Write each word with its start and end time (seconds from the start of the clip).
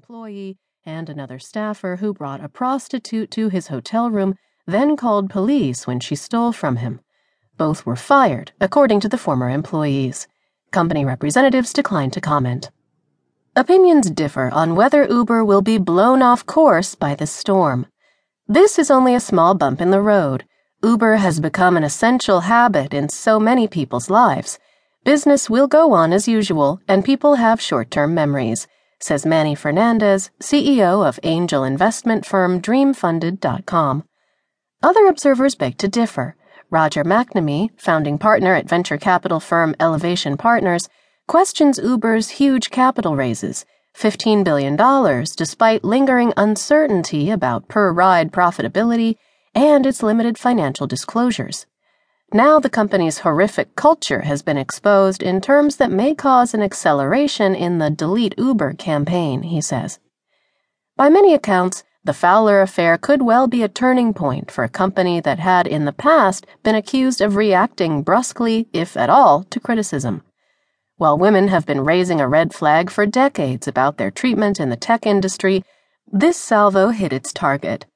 employee 0.00 0.56
and 0.86 1.10
another 1.10 1.38
staffer 1.38 1.96
who 1.96 2.14
brought 2.14 2.42
a 2.42 2.48
prostitute 2.48 3.30
to 3.30 3.50
his 3.50 3.66
hotel 3.66 4.10
room, 4.10 4.34
then 4.66 4.96
called 4.96 5.28
police 5.28 5.86
when 5.86 6.00
she 6.00 6.14
stole 6.14 6.52
from 6.52 6.76
him. 6.76 7.00
Both 7.58 7.84
were 7.84 7.96
fired, 7.96 8.52
according 8.62 9.00
to 9.00 9.10
the 9.10 9.18
former 9.18 9.50
employees. 9.50 10.26
Company 10.70 11.04
representatives 11.04 11.74
declined 11.74 12.14
to 12.14 12.20
comment. 12.22 12.70
Opinions 13.54 14.10
differ 14.10 14.48
on 14.54 14.74
whether 14.74 15.04
Uber 15.04 15.44
will 15.44 15.60
be 15.60 15.76
blown 15.76 16.22
off 16.22 16.46
course 16.46 16.94
by 16.94 17.14
the 17.14 17.26
storm. 17.26 17.84
This 18.48 18.78
is 18.78 18.90
only 18.90 19.14
a 19.14 19.20
small 19.20 19.52
bump 19.54 19.82
in 19.82 19.90
the 19.90 20.00
road. 20.00 20.44
Uber 20.82 21.16
has 21.16 21.40
become 21.40 21.76
an 21.76 21.84
essential 21.84 22.40
habit 22.40 22.94
in 22.94 23.10
so 23.10 23.38
many 23.38 23.68
people's 23.68 24.08
lives. 24.08 24.58
Business 25.04 25.50
will 25.50 25.66
go 25.66 25.92
on 25.92 26.14
as 26.14 26.26
usual, 26.26 26.80
and 26.88 27.04
people 27.04 27.34
have 27.34 27.60
short 27.60 27.90
term 27.90 28.14
memories, 28.14 28.66
says 29.02 29.26
Manny 29.26 29.54
Fernandez, 29.54 30.30
CEO 30.40 31.06
of 31.06 31.18
angel 31.22 31.64
investment 31.64 32.26
firm 32.26 32.60
DreamFunded.com. 32.60 34.04
Other 34.82 35.06
observers 35.06 35.54
beg 35.54 35.78
to 35.78 35.88
differ. 35.88 36.36
Roger 36.70 37.02
McNamee, 37.02 37.70
founding 37.76 38.18
partner 38.18 38.54
at 38.54 38.68
venture 38.68 38.96
capital 38.98 39.40
firm 39.40 39.74
Elevation 39.80 40.36
Partners, 40.36 40.88
questions 41.26 41.78
Uber's 41.78 42.30
huge 42.30 42.70
capital 42.70 43.16
raises, 43.16 43.64
$15 43.96 44.44
billion, 44.44 44.76
despite 45.36 45.84
lingering 45.84 46.32
uncertainty 46.36 47.30
about 47.30 47.68
per 47.68 47.92
ride 47.92 48.32
profitability 48.32 49.16
and 49.54 49.84
its 49.84 50.02
limited 50.02 50.38
financial 50.38 50.86
disclosures. 50.86 51.66
Now 52.32 52.60
the 52.60 52.70
company's 52.70 53.18
horrific 53.18 53.74
culture 53.74 54.20
has 54.20 54.40
been 54.40 54.56
exposed 54.56 55.20
in 55.20 55.40
terms 55.40 55.76
that 55.76 55.90
may 55.90 56.14
cause 56.14 56.54
an 56.54 56.62
acceleration 56.62 57.56
in 57.56 57.78
the 57.78 57.90
Delete 57.90 58.38
Uber 58.38 58.74
campaign, 58.74 59.42
he 59.42 59.60
says. 59.60 59.98
By 60.96 61.08
many 61.08 61.34
accounts, 61.34 61.82
the 62.04 62.14
Fowler 62.14 62.62
affair 62.62 62.96
could 62.96 63.22
well 63.22 63.48
be 63.48 63.64
a 63.64 63.68
turning 63.68 64.14
point 64.14 64.48
for 64.48 64.62
a 64.62 64.68
company 64.68 65.20
that 65.20 65.40
had 65.40 65.66
in 65.66 65.86
the 65.86 65.92
past 65.92 66.46
been 66.62 66.76
accused 66.76 67.20
of 67.20 67.34
reacting 67.34 68.02
brusquely, 68.02 68.68
if 68.72 68.96
at 68.96 69.10
all, 69.10 69.42
to 69.50 69.58
criticism. 69.58 70.22
While 70.98 71.18
women 71.18 71.48
have 71.48 71.66
been 71.66 71.80
raising 71.80 72.20
a 72.20 72.28
red 72.28 72.54
flag 72.54 72.90
for 72.90 73.06
decades 73.06 73.66
about 73.66 73.96
their 73.96 74.12
treatment 74.12 74.60
in 74.60 74.70
the 74.70 74.76
tech 74.76 75.04
industry, 75.04 75.64
this 76.12 76.36
salvo 76.36 76.90
hit 76.90 77.12
its 77.12 77.32
target. 77.32 77.86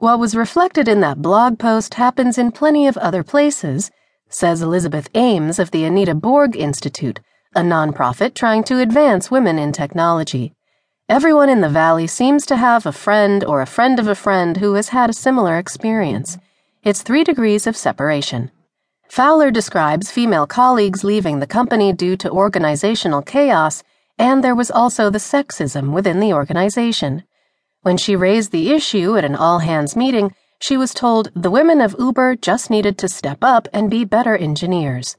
What 0.00 0.20
was 0.20 0.36
reflected 0.36 0.86
in 0.86 1.00
that 1.00 1.20
blog 1.20 1.58
post 1.58 1.94
happens 1.94 2.38
in 2.38 2.52
plenty 2.52 2.86
of 2.86 2.96
other 2.98 3.24
places, 3.24 3.90
says 4.28 4.62
Elizabeth 4.62 5.10
Ames 5.16 5.58
of 5.58 5.72
the 5.72 5.84
Anita 5.84 6.14
Borg 6.14 6.54
Institute, 6.54 7.18
a 7.56 7.62
nonprofit 7.62 8.34
trying 8.34 8.62
to 8.64 8.78
advance 8.78 9.28
women 9.28 9.58
in 9.58 9.72
technology. 9.72 10.54
Everyone 11.08 11.48
in 11.48 11.62
the 11.62 11.68
Valley 11.68 12.06
seems 12.06 12.46
to 12.46 12.56
have 12.56 12.86
a 12.86 12.92
friend 12.92 13.42
or 13.42 13.60
a 13.60 13.66
friend 13.66 13.98
of 13.98 14.06
a 14.06 14.14
friend 14.14 14.58
who 14.58 14.74
has 14.74 14.90
had 14.90 15.10
a 15.10 15.12
similar 15.14 15.58
experience. 15.58 16.38
It's 16.84 17.02
three 17.02 17.24
degrees 17.24 17.66
of 17.66 17.76
separation. 17.76 18.52
Fowler 19.08 19.50
describes 19.50 20.12
female 20.12 20.46
colleagues 20.46 21.02
leaving 21.02 21.40
the 21.40 21.46
company 21.48 21.92
due 21.92 22.16
to 22.18 22.30
organizational 22.30 23.22
chaos, 23.22 23.82
and 24.16 24.44
there 24.44 24.54
was 24.54 24.70
also 24.70 25.10
the 25.10 25.18
sexism 25.18 25.90
within 25.92 26.20
the 26.20 26.32
organization. 26.32 27.24
When 27.88 27.96
she 27.96 28.16
raised 28.16 28.52
the 28.52 28.70
issue 28.72 29.16
at 29.16 29.24
an 29.24 29.34
all 29.34 29.60
hands 29.60 29.96
meeting, 29.96 30.34
she 30.60 30.76
was 30.76 30.92
told 30.92 31.30
the 31.34 31.50
women 31.50 31.80
of 31.80 31.96
Uber 31.98 32.36
just 32.36 32.68
needed 32.68 32.98
to 32.98 33.08
step 33.08 33.38
up 33.40 33.66
and 33.72 33.90
be 33.90 34.04
better 34.04 34.36
engineers. 34.36 35.16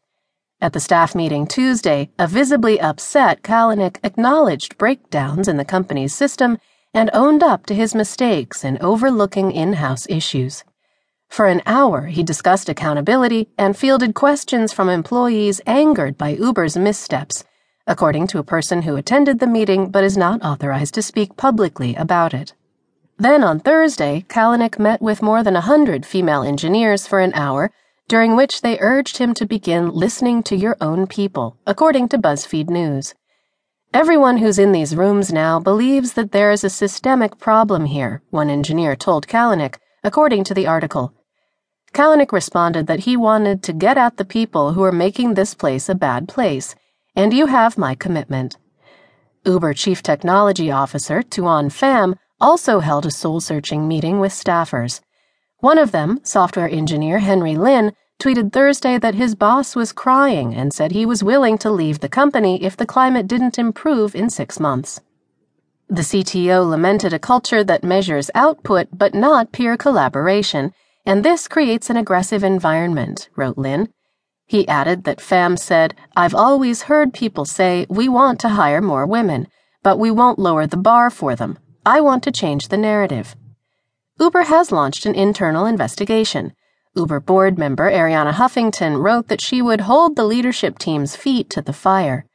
At 0.62 0.74
the 0.74 0.80
staff 0.80 1.16
meeting 1.16 1.48
Tuesday, 1.48 2.12
a 2.20 2.28
visibly 2.28 2.80
upset 2.80 3.42
Kalanick 3.42 3.98
acknowledged 4.04 4.78
breakdowns 4.78 5.48
in 5.48 5.58
the 5.58 5.66
company's 5.66 6.14
system 6.14 6.60
and 6.94 7.10
owned 7.12 7.42
up 7.42 7.66
to 7.66 7.74
his 7.74 7.96
mistakes 7.96 8.64
in 8.64 8.78
overlooking 8.82 9.52
in 9.52 9.74
house 9.74 10.06
issues. 10.08 10.64
For 11.28 11.48
an 11.48 11.64
hour, 11.66 12.06
he 12.06 12.22
discussed 12.22 12.70
accountability 12.70 13.50
and 13.58 13.76
fielded 13.76 14.14
questions 14.14 14.74
from 14.74 14.90
employees 14.90 15.60
angered 15.66 16.20
by 16.20 16.36
Uber's 16.36 16.78
missteps 16.78 17.44
according 17.90 18.28
to 18.28 18.38
a 18.38 18.44
person 18.44 18.84
who 18.84 18.96
attended 18.96 19.40
the 19.40 19.48
meeting 19.48 19.90
but 19.90 20.04
is 20.04 20.16
not 20.16 20.46
authorized 20.46 20.94
to 20.94 21.02
speak 21.02 21.36
publicly 21.36 21.96
about 21.96 22.36
it. 22.36 22.54
Then 23.20 23.44
on 23.44 23.60
Thursday, 23.60 24.26
Kalanick 24.30 24.80
met 24.80 25.02
with 25.02 25.22
more 25.22 25.44
than 25.44 25.58
a 25.58 25.62
hundred 25.62 26.06
female 26.06 26.42
engineers 26.42 27.06
for 27.06 27.20
an 27.20 27.34
hour, 27.34 27.70
during 28.08 28.38
which 28.38 28.62
they 28.62 28.80
urged 28.80 29.18
him 29.18 29.34
to 29.34 29.46
begin 29.46 29.92
listening 29.92 30.42
to 30.44 30.56
your 30.56 30.78
own 30.80 31.06
people, 31.06 31.58
according 31.68 32.08
to 32.10 32.18
BuzzFeed 32.18 32.70
News. 32.70 33.14
Everyone 33.94 34.38
who's 34.38 34.58
in 34.58 34.72
these 34.72 34.96
rooms 34.96 35.34
now 35.34 35.60
believes 35.60 36.14
that 36.14 36.32
there 36.32 36.50
is 36.50 36.64
a 36.64 36.70
systemic 36.70 37.38
problem 37.38 37.86
here, 37.86 38.22
one 38.30 38.50
engineer 38.50 38.96
told 38.96 39.28
Kalanick, 39.28 39.76
according 40.04 40.46
to 40.46 40.54
the 40.54 40.68
article. 40.68 41.14
Kalanick 41.92 42.32
responded 42.32 42.88
that 42.88 43.02
he 43.02 43.18
wanted 43.18 43.64
to 43.64 43.74
get 43.74 43.98
at 43.98 44.16
the 44.16 44.26
people 44.26 44.74
who 44.74 44.84
are 44.84 44.92
making 44.92 45.34
this 45.34 45.54
place 45.54 45.90
a 45.90 45.96
bad 45.96 46.30
place 46.30 46.74
and 47.16 47.34
you 47.34 47.48
have 47.48 47.78
my 47.78 47.96
commitment. 47.96 48.56
Uber 49.46 49.74
Chief 49.74 50.02
Technology 50.02 50.72
Officer 50.72 51.22
Thuan 51.22 51.70
Pham 51.70 52.16
also 52.42 52.80
held 52.80 53.06
a 53.06 53.12
soul 53.12 53.40
searching 53.40 53.88
meeting 53.88 54.20
with 54.20 54.32
staffers. 54.32 55.02
One 55.60 55.78
of 55.78 55.92
them, 55.92 56.20
software 56.24 56.70
engineer 56.70 57.20
Henry 57.20 57.56
Lin, 57.56 57.94
tweeted 58.20 58.52
Thursday 58.52 58.98
that 58.98 59.16
his 59.16 59.36
boss 59.36 59.76
was 59.76 59.94
crying 59.94 60.54
and 60.54 60.74
said 60.74 60.92
he 60.92 61.06
was 61.06 61.24
willing 61.24 61.58
to 61.58 61.72
leave 61.72 62.00
the 62.00 62.10
company 62.10 62.64
if 62.64 62.76
the 62.76 62.86
climate 62.86 63.28
didn't 63.28 63.58
improve 63.58 64.16
in 64.16 64.30
six 64.30 64.60
months. 64.60 65.02
The 65.88 66.02
CTO 66.02 66.70
lamented 66.70 67.14
a 67.14 67.20
culture 67.20 67.64
that 67.64 67.84
measures 67.84 68.30
output 68.36 68.90
but 68.94 69.16
not 69.16 69.52
peer 69.52 69.76
collaboration, 69.76 70.74
and 71.06 71.24
this 71.24 71.48
creates 71.48 71.90
an 71.90 71.98
aggressive 71.98 72.44
environment, 72.44 73.30
wrote 73.36 73.58
Lin. 73.58 73.90
He 74.46 74.68
added 74.68 75.06
that 75.06 75.20
Pham 75.20 75.58
said, 75.58 75.96
I've 76.16 76.36
always 76.36 76.84
heard 76.84 77.14
people 77.14 77.46
say 77.46 77.86
we 77.90 78.10
want 78.10 78.40
to 78.42 78.50
hire 78.50 78.82
more 78.82 79.06
women, 79.06 79.48
but 79.82 79.98
we 79.98 80.12
won't 80.12 80.40
lower 80.40 80.68
the 80.68 80.78
bar 80.78 81.10
for 81.10 81.36
them. 81.36 81.58
I 81.86 82.02
want 82.02 82.24
to 82.24 82.32
change 82.32 82.68
the 82.68 82.78
narrative. 82.78 83.36
Uber 84.20 84.44
has 84.44 84.72
launched 84.72 85.06
an 85.06 85.16
internal 85.16 85.66
investigation. 85.66 86.54
Uber 86.96 87.20
board 87.20 87.58
member 87.58 87.90
Arianna 87.90 88.34
Huffington 88.34 89.02
wrote 89.02 89.28
that 89.28 89.42
she 89.42 89.62
would 89.62 89.82
hold 89.82 90.16
the 90.16 90.26
leadership 90.26 90.78
team's 90.78 91.16
feet 91.16 91.50
to 91.52 91.62
the 91.62 91.74
fire. 91.74 92.26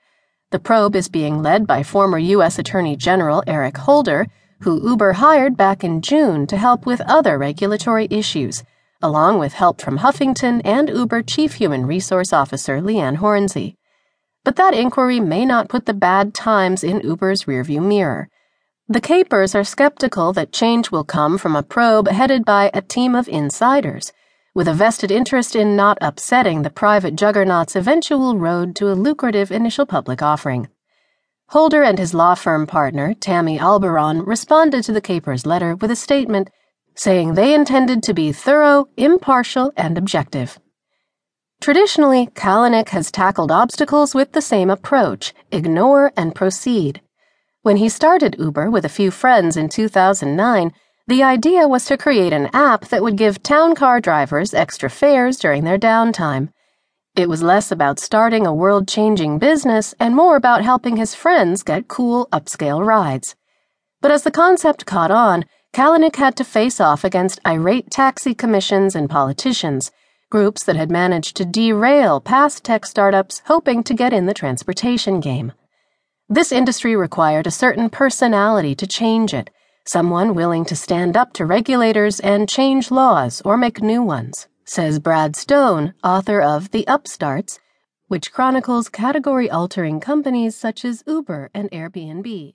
The 0.50 0.58
probe 0.58 0.96
is 0.96 1.08
being 1.08 1.42
led 1.42 1.66
by 1.66 1.82
former 1.82 2.18
U.S. 2.18 2.58
Attorney 2.58 2.96
General 2.96 3.42
Eric 3.46 3.76
Holder, 3.78 4.26
who 4.60 4.88
Uber 4.88 5.14
hired 5.14 5.56
back 5.56 5.84
in 5.84 6.00
June 6.00 6.46
to 6.46 6.56
help 6.56 6.86
with 6.86 7.00
other 7.02 7.36
regulatory 7.36 8.08
issues 8.10 8.62
along 9.04 9.38
with 9.38 9.52
help 9.52 9.82
from 9.82 9.98
Huffington 9.98 10.62
and 10.64 10.88
Uber 10.88 11.22
Chief 11.24 11.52
Human 11.54 11.84
Resource 11.84 12.32
Officer 12.32 12.80
Liane 12.80 13.16
Hornsey. 13.16 13.76
But 14.44 14.56
that 14.56 14.72
inquiry 14.72 15.20
may 15.20 15.44
not 15.44 15.68
put 15.68 15.84
the 15.84 15.92
bad 15.92 16.32
times 16.32 16.82
in 16.82 17.00
Uber's 17.00 17.44
rearview 17.44 17.86
mirror. 17.86 18.30
The 18.86 19.00
Kapors 19.00 19.54
are 19.54 19.64
skeptical 19.64 20.34
that 20.34 20.52
change 20.52 20.90
will 20.90 21.04
come 21.04 21.38
from 21.38 21.56
a 21.56 21.62
probe 21.62 22.06
headed 22.06 22.44
by 22.44 22.70
a 22.74 22.82
team 22.82 23.14
of 23.14 23.26
insiders, 23.28 24.12
with 24.54 24.68
a 24.68 24.74
vested 24.74 25.10
interest 25.10 25.56
in 25.56 25.74
not 25.74 25.96
upsetting 26.02 26.60
the 26.60 26.68
private 26.68 27.16
juggernaut's 27.16 27.76
eventual 27.76 28.36
road 28.36 28.76
to 28.76 28.92
a 28.92 28.92
lucrative 28.92 29.50
initial 29.50 29.86
public 29.86 30.20
offering. 30.20 30.68
Holder 31.48 31.82
and 31.82 31.98
his 31.98 32.12
law 32.12 32.34
firm 32.34 32.66
partner, 32.66 33.14
Tammy 33.14 33.58
Albarrán, 33.58 34.26
responded 34.26 34.84
to 34.84 34.92
the 34.92 35.00
Kapors' 35.00 35.46
letter 35.46 35.74
with 35.74 35.90
a 35.90 35.96
statement 35.96 36.50
saying 36.94 37.34
they 37.34 37.54
intended 37.54 38.02
to 38.02 38.12
be 38.12 38.32
thorough, 38.32 38.88
impartial, 38.98 39.72
and 39.78 39.96
objective. 39.96 40.58
Traditionally, 41.62 42.26
Kalanick 42.34 42.90
has 42.90 43.10
tackled 43.10 43.50
obstacles 43.50 44.14
with 44.14 44.32
the 44.32 44.42
same 44.42 44.68
approach 44.68 45.32
ignore 45.50 46.12
and 46.18 46.34
proceed. 46.34 47.00
When 47.64 47.78
he 47.78 47.88
started 47.88 48.36
Uber 48.38 48.70
with 48.70 48.84
a 48.84 48.90
few 48.90 49.10
friends 49.10 49.56
in 49.56 49.70
2009, 49.70 50.70
the 51.06 51.22
idea 51.22 51.66
was 51.66 51.86
to 51.86 51.96
create 51.96 52.34
an 52.34 52.50
app 52.52 52.88
that 52.88 53.02
would 53.02 53.16
give 53.16 53.42
town 53.42 53.74
car 53.74 54.02
drivers 54.02 54.52
extra 54.52 54.90
fares 54.90 55.38
during 55.38 55.64
their 55.64 55.78
downtime. 55.78 56.50
It 57.16 57.26
was 57.26 57.42
less 57.42 57.72
about 57.72 57.98
starting 57.98 58.46
a 58.46 58.52
world 58.52 58.86
changing 58.86 59.38
business 59.38 59.94
and 59.98 60.14
more 60.14 60.36
about 60.36 60.62
helping 60.62 60.98
his 60.98 61.14
friends 61.14 61.62
get 61.62 61.88
cool 61.88 62.28
upscale 62.32 62.84
rides. 62.84 63.34
But 64.02 64.10
as 64.10 64.24
the 64.24 64.30
concept 64.30 64.84
caught 64.84 65.10
on, 65.10 65.46
Kalanick 65.72 66.16
had 66.16 66.36
to 66.36 66.44
face 66.44 66.82
off 66.82 67.02
against 67.02 67.40
irate 67.46 67.90
taxi 67.90 68.34
commissions 68.34 68.94
and 68.94 69.08
politicians, 69.08 69.90
groups 70.28 70.64
that 70.64 70.76
had 70.76 70.90
managed 70.90 71.34
to 71.36 71.46
derail 71.46 72.20
past 72.20 72.62
tech 72.62 72.84
startups 72.84 73.40
hoping 73.46 73.82
to 73.84 73.94
get 73.94 74.12
in 74.12 74.26
the 74.26 74.34
transportation 74.34 75.18
game. 75.18 75.52
This 76.34 76.50
industry 76.50 76.96
required 76.96 77.46
a 77.46 77.52
certain 77.52 77.88
personality 77.88 78.74
to 78.74 78.88
change 78.88 79.32
it, 79.32 79.50
someone 79.86 80.34
willing 80.34 80.64
to 80.64 80.74
stand 80.74 81.16
up 81.16 81.32
to 81.34 81.46
regulators 81.46 82.18
and 82.18 82.48
change 82.48 82.90
laws 82.90 83.40
or 83.44 83.56
make 83.56 83.80
new 83.80 84.02
ones, 84.02 84.48
says 84.64 84.98
Brad 84.98 85.36
Stone, 85.36 85.94
author 86.02 86.40
of 86.40 86.72
The 86.72 86.84
Upstarts, 86.88 87.60
which 88.08 88.32
chronicles 88.32 88.88
category 88.88 89.48
altering 89.48 90.00
companies 90.00 90.56
such 90.56 90.84
as 90.84 91.04
Uber 91.06 91.52
and 91.54 91.70
Airbnb. 91.70 92.54